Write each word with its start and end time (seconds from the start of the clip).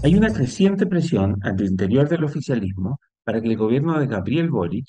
Hay 0.00 0.14
una 0.14 0.32
creciente 0.32 0.86
presión 0.86 1.38
al 1.42 1.60
interior 1.60 2.08
del 2.08 2.22
oficialismo 2.22 3.00
para 3.24 3.40
que 3.40 3.48
el 3.48 3.56
gobierno 3.56 3.98
de 3.98 4.06
Gabriel 4.06 4.48
Boric 4.48 4.86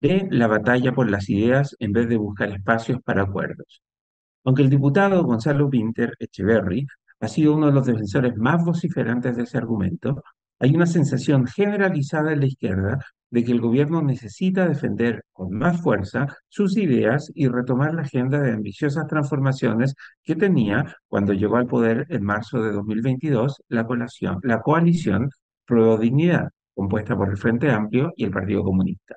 dé 0.00 0.26
la 0.32 0.48
batalla 0.48 0.92
por 0.92 1.08
las 1.08 1.30
ideas 1.30 1.76
en 1.78 1.92
vez 1.92 2.08
de 2.08 2.16
buscar 2.16 2.50
espacios 2.50 3.00
para 3.04 3.22
acuerdos. 3.22 3.82
Aunque 4.44 4.62
el 4.62 4.70
diputado 4.70 5.22
Gonzalo 5.22 5.70
Pinter 5.70 6.14
Echeverry 6.18 6.86
ha 7.20 7.28
sido 7.28 7.54
uno 7.54 7.66
de 7.66 7.72
los 7.72 7.86
defensores 7.86 8.36
más 8.36 8.64
vociferantes 8.64 9.36
de 9.36 9.44
ese 9.44 9.58
argumento, 9.58 10.24
hay 10.58 10.74
una 10.74 10.86
sensación 10.86 11.46
generalizada 11.46 12.32
en 12.32 12.40
la 12.40 12.46
izquierda 12.46 12.98
de 13.30 13.44
que 13.44 13.52
el 13.52 13.60
gobierno 13.60 14.02
necesita 14.02 14.66
defender 14.66 15.24
con 15.32 15.50
más 15.50 15.80
fuerza 15.80 16.26
sus 16.48 16.76
ideas 16.76 17.30
y 17.34 17.48
retomar 17.48 17.94
la 17.94 18.02
agenda 18.02 18.40
de 18.40 18.52
ambiciosas 18.52 19.06
transformaciones 19.06 19.94
que 20.22 20.34
tenía 20.34 20.96
cuando 21.08 21.32
llegó 21.32 21.56
al 21.56 21.66
poder 21.66 22.06
en 22.08 22.24
marzo 22.24 22.62
de 22.62 22.72
2022 22.72 23.62
la 23.68 23.84
coalición, 23.84 24.38
la 24.42 24.60
coalición 24.60 25.30
Pro 25.66 25.98
Dignidad, 25.98 26.50
compuesta 26.74 27.16
por 27.16 27.28
el 27.28 27.36
Frente 27.36 27.70
Amplio 27.70 28.12
y 28.16 28.24
el 28.24 28.30
Partido 28.30 28.64
Comunista. 28.64 29.16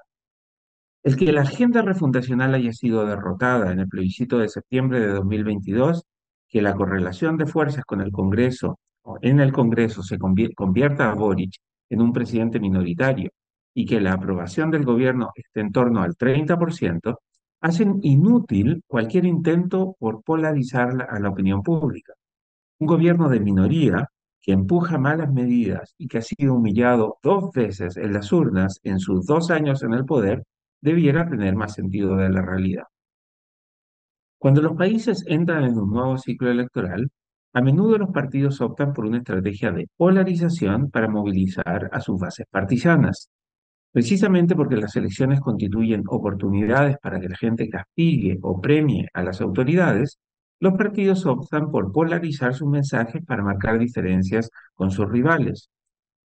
El 1.04 1.16
que 1.16 1.32
la 1.32 1.42
agenda 1.42 1.82
refundacional 1.82 2.54
haya 2.54 2.74
sido 2.74 3.06
derrotada 3.06 3.72
en 3.72 3.80
el 3.80 3.88
plebiscito 3.88 4.38
de 4.38 4.50
septiembre 4.50 5.00
de 5.00 5.08
2022, 5.08 6.04
que 6.48 6.62
la 6.62 6.76
correlación 6.76 7.38
de 7.38 7.48
fuerzas 7.48 7.86
con 7.86 8.02
el 8.02 8.12
Congreso 8.12 8.78
o 9.04 9.18
en 9.22 9.40
el 9.40 9.52
Congreso 9.52 10.04
se 10.04 10.20
convierta 10.20 11.10
a 11.10 11.16
Boric 11.16 11.56
en 11.90 12.02
un 12.02 12.14
presidente 12.14 12.60
minoritario 12.60 13.32
y 13.74 13.86
que 13.86 14.02
la 14.02 14.14
aprobación 14.14 14.72
del 14.72 14.86
gobierno 14.86 15.32
esté 15.36 15.62
en 15.62 15.72
torno 15.72 16.02
al 16.02 16.16
30%, 16.16 17.18
hacen 17.62 18.00
inútil 18.02 18.84
cualquier 18.88 19.26
intento 19.26 19.96
por 20.00 20.24
polarizar 20.24 21.08
a 21.10 21.20
la 21.20 21.30
opinión 21.30 21.62
pública. 21.64 22.14
Un 22.80 22.88
gobierno 22.88 23.30
de 23.30 23.40
minoría 23.40 24.08
que 24.42 24.52
empuja 24.52 24.98
malas 24.98 25.32
medidas 25.32 25.94
y 25.98 26.08
que 26.08 26.18
ha 26.18 26.22
sido 26.22 26.56
humillado 26.56 27.18
dos 27.22 27.52
veces 27.54 27.96
en 27.98 28.14
las 28.14 28.32
urnas 28.32 28.80
en 28.84 29.00
sus 29.00 29.26
dos 29.26 29.52
años 29.52 29.84
en 29.84 29.94
el 29.94 30.06
poder, 30.06 30.44
debiera 30.82 31.30
tener 31.30 31.56
más 31.56 31.76
sentido 31.76 32.16
de 32.16 32.30
la 32.30 32.42
realidad. 32.42 32.86
Cuando 34.40 34.64
los 34.64 34.76
países 34.76 35.24
entran 35.28 35.64
en 35.66 35.78
un 35.78 35.92
nuevo 35.92 36.18
ciclo 36.18 36.50
electoral, 36.50 37.12
a 37.54 37.62
menudo 37.62 37.98
los 38.00 38.10
partidos 38.10 38.60
optan 38.62 38.94
por 38.94 39.06
una 39.06 39.20
estrategia 39.20 39.72
de 39.72 39.88
polarización 39.98 40.90
para 40.90 41.08
movilizar 41.08 41.90
a 41.92 42.02
sus 42.02 42.20
bases 42.20 42.48
partisanas. 42.50 43.30
Precisamente 43.92 44.56
porque 44.56 44.78
las 44.78 44.96
elecciones 44.96 45.42
constituyen 45.42 46.04
oportunidades 46.08 46.98
para 47.02 47.20
que 47.20 47.28
la 47.30 47.36
gente 47.36 47.70
castigue 47.70 48.40
o 48.42 48.62
premie 48.62 49.08
a 49.14 49.24
las 49.24 49.42
autoridades, 49.42 50.20
los 50.62 50.74
partidos 50.74 51.26
optan 51.26 51.72
por 51.72 51.92
polarizar 51.92 52.54
sus 52.54 52.70
mensajes 52.70 53.26
para 53.26 53.44
marcar 53.44 53.80
diferencias 53.80 54.50
con 54.76 54.92
sus 54.92 55.10
rivales. 55.10 55.70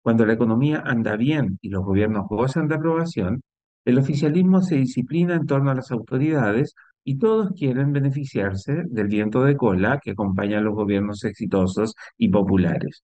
Cuando 0.02 0.24
la 0.24 0.32
economía 0.34 0.82
anda 0.86 1.16
bien 1.16 1.58
y 1.60 1.68
los 1.68 1.84
gobiernos 1.84 2.26
gozan 2.28 2.68
de 2.68 2.76
aprobación, 2.76 3.42
el 3.84 3.98
oficialismo 3.98 4.62
se 4.62 4.76
disciplina 4.76 5.34
en 5.34 5.46
torno 5.46 5.70
a 5.70 5.74
las 5.74 5.90
autoridades 5.90 6.74
y 7.04 7.18
todos 7.18 7.52
quieren 7.52 7.92
beneficiarse 7.92 8.84
del 8.88 9.08
viento 9.08 9.42
de 9.42 9.56
cola 9.56 10.00
que 10.02 10.12
acompaña 10.12 10.58
a 10.58 10.62
los 10.62 10.74
gobiernos 10.74 11.24
exitosos 11.24 11.94
y 12.16 12.28
populares. 12.28 13.02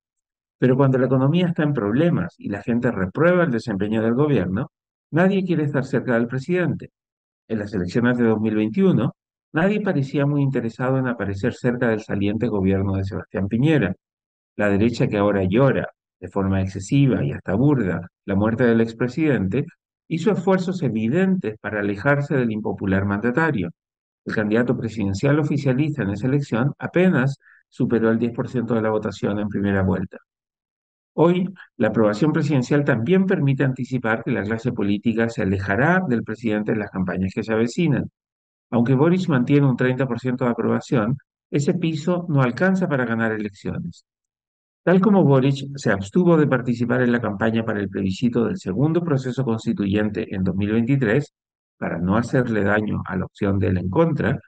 Pero 0.59 0.77
cuando 0.77 0.99
la 0.99 1.07
economía 1.07 1.49
está 1.49 1.63
en 1.63 1.75
problemas 1.75 2.35
y 2.39 2.49
la 2.49 2.63
gente 2.63 2.91
reprueba 2.91 3.45
el 3.45 3.51
desempeño 3.51 4.03
del 4.03 4.15
gobierno, 4.15 4.71
nadie 5.11 5.45
quiere 5.45 5.65
estar 5.65 5.85
cerca 5.85 6.15
del 6.15 6.27
presidente. 6.27 6.91
En 7.49 7.59
las 7.59 7.75
elecciones 7.75 8.19
de 8.19 8.25
2021, 8.25 9.15
nadie 9.53 9.81
parecía 9.81 10.27
muy 10.27 10.43
interesado 10.43 10.99
en 10.99 11.09
aparecer 11.09 11.55
cerca 11.55 11.89
del 11.89 12.01
saliente 12.01 12.49
gobierno 12.49 12.95
de 12.97 13.05
Sebastián 13.05 13.49
Piñera. 13.49 13.95
La 14.57 14.71
derecha 14.71 15.09
que 15.09 15.19
ahora 15.19 15.45
llora, 15.45 15.89
de 16.21 16.29
forma 16.29 16.63
excesiva 16.63 17.25
y 17.25 17.33
hasta 17.33 17.55
burda, 17.55 18.09
la 18.25 18.35
muerte 18.35 18.65
del 18.65 18.81
expresidente, 18.81 19.67
hizo 20.09 20.31
esfuerzos 20.33 20.83
evidentes 20.83 21.59
para 21.61 21.81
alejarse 21.81 22.35
del 22.37 22.51
impopular 22.53 23.05
mandatario. 23.05 23.71
El 24.25 24.35
candidato 24.35 24.77
presidencial 24.77 25.39
oficialista 25.39 26.03
en 26.03 26.11
esa 26.11 26.27
elección 26.27 26.73
apenas 26.79 27.39
superó 27.69 28.11
el 28.11 28.19
10% 28.19 28.75
de 28.75 28.83
la 28.83 28.91
votación 28.91 29.39
en 29.39 29.49
primera 29.49 29.83
vuelta. 29.83 30.19
Hoy, 31.19 31.49
la 31.79 31.89
aprobación 31.89 32.31
presidencial 32.31 32.85
también 32.85 33.25
permite 33.25 33.65
anticipar 33.65 34.23
que 34.23 34.33
la 34.33 34.43
clase 34.43 34.71
política 34.73 35.31
se 35.31 35.41
alejará 35.41 36.03
del 36.07 36.23
presidente 36.23 36.73
en 36.73 36.79
las 36.79 36.91
campañas 36.91 37.33
que 37.35 37.43
se 37.43 37.55
avecinan. 37.55 38.11
Aunque 38.71 38.95
Boris 38.95 39.27
mantiene 39.31 39.67
un 39.67 39.79
30% 39.79 40.45
de 40.45 40.51
aprobación, 40.51 41.17
ese 41.51 41.73
piso 41.73 42.27
no 42.29 42.43
alcanza 42.43 42.87
para 42.87 43.07
ganar 43.07 43.33
elecciones. 43.33 44.05
Tal 44.83 45.01
como 45.01 45.25
Boric 45.25 45.75
se 45.77 45.91
abstuvo 45.91 46.37
de 46.37 46.47
participar 46.47 47.01
en 47.01 47.13
la 47.13 47.21
campaña 47.23 47.65
para 47.65 47.81
el 47.81 47.89
plebiscito 47.89 48.45
del 48.45 48.59
segundo 48.59 49.03
proceso 49.03 49.43
constituyente 49.43 50.35
en 50.35 50.45
2023, 50.45 51.33
para 51.79 51.99
no 51.99 52.19
hacerle 52.19 52.63
daño 52.63 53.03
a 53.07 53.17
la 53.17 53.25
opción 53.25 53.59
de 53.59 53.69
él 53.69 53.79
en 53.79 53.89
contra, 53.89 54.39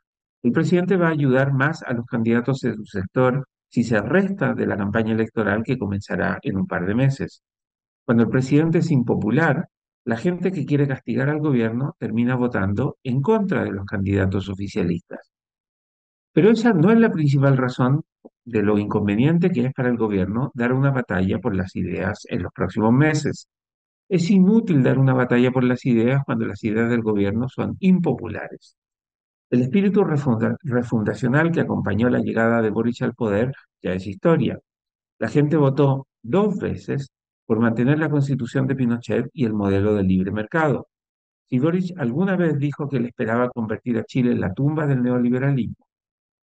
el 0.42 0.52
presidente 0.52 0.98
va 0.98 1.08
a 1.08 1.12
ayudar 1.12 1.54
más 1.54 1.82
a 1.82 1.94
los 1.94 2.04
candidatos 2.04 2.60
de 2.60 2.74
su 2.74 2.84
sector 2.84 3.46
si 3.68 3.84
se 3.84 4.00
resta 4.00 4.54
de 4.54 4.66
la 4.66 4.76
campaña 4.76 5.12
electoral 5.12 5.62
que 5.62 5.78
comenzará 5.78 6.38
en 6.42 6.56
un 6.56 6.66
par 6.66 6.86
de 6.86 6.94
meses. 6.94 7.42
Cuando 8.04 8.24
el 8.24 8.30
presidente 8.30 8.78
es 8.78 8.90
impopular, 8.90 9.68
la 10.04 10.16
gente 10.16 10.52
que 10.52 10.64
quiere 10.64 10.88
castigar 10.88 11.28
al 11.28 11.40
gobierno 11.40 11.94
termina 11.98 12.34
votando 12.34 12.96
en 13.02 13.20
contra 13.20 13.64
de 13.64 13.72
los 13.72 13.84
candidatos 13.84 14.48
oficialistas. 14.48 15.30
Pero 16.32 16.50
esa 16.50 16.72
no 16.72 16.90
es 16.90 16.98
la 16.98 17.10
principal 17.12 17.56
razón 17.56 18.02
de 18.44 18.62
lo 18.62 18.78
inconveniente 18.78 19.50
que 19.50 19.66
es 19.66 19.74
para 19.74 19.90
el 19.90 19.98
gobierno 19.98 20.50
dar 20.54 20.72
una 20.72 20.90
batalla 20.90 21.38
por 21.38 21.54
las 21.54 21.76
ideas 21.76 22.20
en 22.28 22.42
los 22.42 22.52
próximos 22.52 22.92
meses. 22.92 23.48
Es 24.08 24.30
inútil 24.30 24.82
dar 24.82 24.98
una 24.98 25.12
batalla 25.12 25.50
por 25.50 25.64
las 25.64 25.84
ideas 25.84 26.22
cuando 26.24 26.46
las 26.46 26.64
ideas 26.64 26.88
del 26.88 27.02
gobierno 27.02 27.48
son 27.48 27.76
impopulares. 27.80 28.76
El 29.50 29.62
espíritu 29.62 30.04
refundacional 30.04 31.50
que 31.50 31.60
acompañó 31.60 32.10
la 32.10 32.18
llegada 32.18 32.60
de 32.60 32.70
Boric 32.70 33.02
al 33.02 33.14
poder 33.14 33.54
ya 33.82 33.92
es 33.94 34.06
historia. 34.06 34.58
La 35.18 35.28
gente 35.28 35.56
votó 35.56 36.06
dos 36.22 36.58
veces 36.58 37.10
por 37.46 37.58
mantener 37.58 37.98
la 37.98 38.10
constitución 38.10 38.66
de 38.66 38.76
Pinochet 38.76 39.30
y 39.32 39.46
el 39.46 39.54
modelo 39.54 39.94
del 39.94 40.06
libre 40.06 40.32
mercado. 40.32 40.88
Si 41.46 41.58
Boric 41.58 41.98
alguna 41.98 42.36
vez 42.36 42.58
dijo 42.58 42.88
que 42.88 43.00
le 43.00 43.08
esperaba 43.08 43.48
convertir 43.48 43.98
a 43.98 44.04
Chile 44.04 44.32
en 44.32 44.40
la 44.40 44.52
tumba 44.52 44.86
del 44.86 45.02
neoliberalismo, 45.02 45.86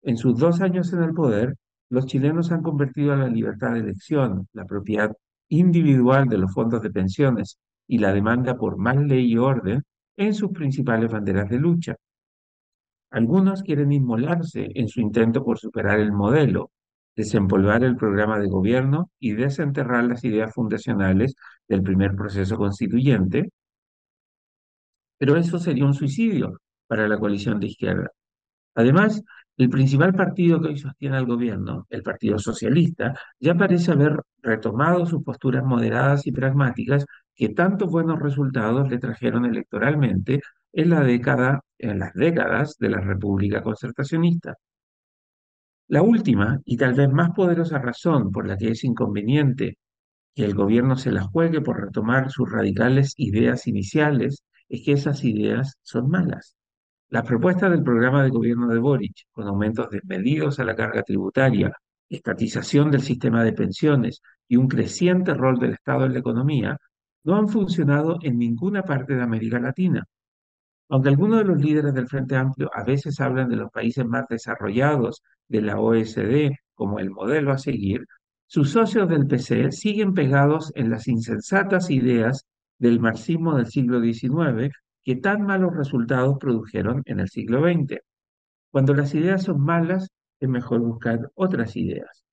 en 0.02 0.16
sus 0.16 0.38
dos 0.38 0.62
años 0.62 0.92
en 0.94 1.02
el 1.02 1.12
poder, 1.12 1.56
los 1.90 2.06
chilenos 2.06 2.52
han 2.52 2.62
convertido 2.62 3.12
a 3.12 3.16
la 3.16 3.28
libertad 3.28 3.72
de 3.74 3.80
elección, 3.80 4.48
la 4.54 4.64
propiedad 4.64 5.14
individual 5.48 6.26
de 6.28 6.38
los 6.38 6.52
fondos 6.54 6.82
de 6.82 6.90
pensiones 6.90 7.58
y 7.86 7.98
la 7.98 8.14
demanda 8.14 8.56
por 8.56 8.78
más 8.78 8.96
ley 8.96 9.32
y 9.32 9.36
orden 9.36 9.82
en 10.16 10.32
sus 10.32 10.52
principales 10.52 11.12
banderas 11.12 11.50
de 11.50 11.58
lucha. 11.58 11.96
Algunos 13.14 13.62
quieren 13.62 13.92
inmolarse 13.92 14.72
en 14.74 14.88
su 14.88 15.00
intento 15.00 15.44
por 15.44 15.56
superar 15.60 16.00
el 16.00 16.10
modelo, 16.10 16.72
desempolvar 17.14 17.84
el 17.84 17.94
programa 17.96 18.40
de 18.40 18.48
gobierno 18.48 19.12
y 19.20 19.34
desenterrar 19.34 20.02
las 20.02 20.24
ideas 20.24 20.52
fundacionales 20.52 21.36
del 21.68 21.80
primer 21.84 22.16
proceso 22.16 22.56
constituyente, 22.56 23.50
pero 25.16 25.36
eso 25.36 25.60
sería 25.60 25.84
un 25.84 25.94
suicidio 25.94 26.60
para 26.88 27.06
la 27.06 27.16
coalición 27.16 27.60
de 27.60 27.68
izquierda. 27.68 28.10
Además, 28.74 29.22
el 29.58 29.70
principal 29.70 30.12
partido 30.12 30.60
que 30.60 30.70
hoy 30.70 30.78
sostiene 30.78 31.16
al 31.16 31.26
gobierno, 31.26 31.86
el 31.90 32.02
Partido 32.02 32.40
Socialista, 32.40 33.14
ya 33.38 33.54
parece 33.54 33.92
haber 33.92 34.20
retomado 34.42 35.06
sus 35.06 35.22
posturas 35.22 35.62
moderadas 35.64 36.26
y 36.26 36.32
pragmáticas 36.32 37.06
que 37.32 37.50
tantos 37.50 37.88
buenos 37.88 38.18
resultados 38.18 38.90
le 38.90 38.98
trajeron 38.98 39.44
electoralmente 39.44 40.40
en 40.74 40.90
la 40.90 41.00
década, 41.00 41.60
en 41.78 42.00
las 42.00 42.12
décadas 42.14 42.76
de 42.78 42.90
la 42.90 43.00
República 43.00 43.62
Concertacionista. 43.62 44.56
La 45.88 46.02
última 46.02 46.60
y 46.64 46.76
tal 46.76 46.94
vez 46.94 47.08
más 47.10 47.30
poderosa 47.30 47.78
razón 47.78 48.32
por 48.32 48.46
la 48.48 48.56
que 48.56 48.70
es 48.70 48.84
inconveniente 48.84 49.78
que 50.34 50.44
el 50.44 50.54
gobierno 50.54 50.96
se 50.96 51.12
la 51.12 51.22
juegue 51.22 51.60
por 51.60 51.80
retomar 51.80 52.30
sus 52.30 52.50
radicales 52.50 53.14
ideas 53.18 53.66
iniciales 53.68 54.44
es 54.68 54.82
que 54.84 54.92
esas 54.92 55.22
ideas 55.24 55.78
son 55.82 56.08
malas. 56.08 56.56
Las 57.08 57.24
propuestas 57.24 57.70
del 57.70 57.84
programa 57.84 58.24
de 58.24 58.30
gobierno 58.30 58.66
de 58.68 58.80
Boric, 58.80 59.14
con 59.30 59.46
aumentos 59.46 59.88
desmedidos 59.90 60.58
a 60.58 60.64
la 60.64 60.74
carga 60.74 61.02
tributaria, 61.02 61.72
estatización 62.08 62.90
del 62.90 63.02
sistema 63.02 63.44
de 63.44 63.52
pensiones 63.52 64.20
y 64.48 64.56
un 64.56 64.66
creciente 64.66 65.34
rol 65.34 65.58
del 65.60 65.74
Estado 65.74 66.06
en 66.06 66.14
la 66.14 66.18
economía, 66.18 66.78
no 67.22 67.36
han 67.36 67.48
funcionado 67.48 68.18
en 68.22 68.38
ninguna 68.38 68.82
parte 68.82 69.14
de 69.14 69.22
América 69.22 69.60
Latina. 69.60 70.04
Aunque 70.88 71.08
algunos 71.08 71.38
de 71.38 71.44
los 71.44 71.60
líderes 71.60 71.94
del 71.94 72.08
Frente 72.08 72.36
Amplio 72.36 72.70
a 72.74 72.84
veces 72.84 73.20
hablan 73.20 73.48
de 73.48 73.56
los 73.56 73.70
países 73.70 74.04
más 74.06 74.26
desarrollados 74.28 75.22
de 75.48 75.62
la 75.62 75.80
OSD 75.80 76.50
como 76.74 76.98
el 76.98 77.10
modelo 77.10 77.52
a 77.52 77.58
seguir, 77.58 78.04
sus 78.46 78.70
socios 78.70 79.08
del 79.08 79.26
PC 79.26 79.72
siguen 79.72 80.14
pegados 80.14 80.72
en 80.74 80.90
las 80.90 81.08
insensatas 81.08 81.90
ideas 81.90 82.46
del 82.78 83.00
marxismo 83.00 83.56
del 83.56 83.66
siglo 83.66 84.00
XIX 84.00 84.70
que 85.02 85.16
tan 85.16 85.42
malos 85.42 85.74
resultados 85.76 86.36
produjeron 86.38 87.02
en 87.06 87.20
el 87.20 87.28
siglo 87.28 87.62
XX. 87.62 88.00
Cuando 88.70 88.94
las 88.94 89.14
ideas 89.14 89.44
son 89.44 89.60
malas, 89.60 90.10
es 90.40 90.48
mejor 90.48 90.80
buscar 90.80 91.30
otras 91.34 91.76
ideas. 91.76 92.24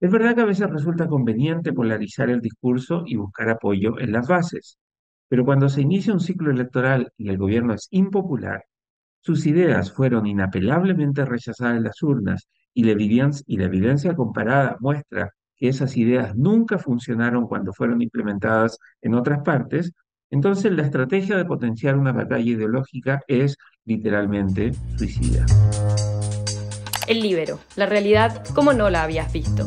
Es 0.00 0.10
verdad 0.10 0.34
que 0.34 0.42
a 0.42 0.46
veces 0.46 0.70
resulta 0.70 1.08
conveniente 1.08 1.72
polarizar 1.72 2.30
el 2.30 2.40
discurso 2.40 3.02
y 3.06 3.16
buscar 3.16 3.48
apoyo 3.50 3.98
en 3.98 4.12
las 4.12 4.28
bases, 4.28 4.78
pero 5.28 5.44
cuando 5.44 5.68
se 5.68 5.82
inicia 5.82 6.12
un 6.12 6.20
ciclo 6.20 6.50
electoral 6.50 7.12
y 7.16 7.28
el 7.28 7.38
gobierno 7.38 7.74
es 7.74 7.88
impopular, 7.90 8.64
sus 9.20 9.46
ideas 9.46 9.92
fueron 9.92 10.26
inapelablemente 10.26 11.24
rechazadas 11.24 11.76
en 11.76 11.84
las 11.84 12.02
urnas 12.02 12.48
y 12.72 12.84
la 12.84 12.92
evidencia, 12.92 13.44
y 13.46 13.56
la 13.56 13.64
evidencia 13.64 14.14
comparada 14.14 14.76
muestra 14.80 15.32
que 15.56 15.68
esas 15.68 15.96
ideas 15.96 16.36
nunca 16.36 16.78
funcionaron 16.78 17.46
cuando 17.46 17.72
fueron 17.72 18.00
implementadas 18.00 18.78
en 19.02 19.14
otras 19.14 19.42
partes, 19.42 19.92
entonces 20.30 20.72
la 20.72 20.82
estrategia 20.82 21.36
de 21.36 21.44
potenciar 21.44 21.96
una 21.96 22.12
batalla 22.12 22.44
ideológica 22.44 23.22
es 23.26 23.56
literalmente 23.84 24.72
suicida. 24.96 25.44
El 27.08 27.20
libero, 27.20 27.58
la 27.76 27.86
realidad 27.86 28.44
como 28.54 28.72
no 28.72 28.90
la 28.90 29.02
habías 29.02 29.32
visto. 29.32 29.66